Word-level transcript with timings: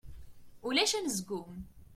Ulac 0.67 0.93
anezgum. 0.97 1.53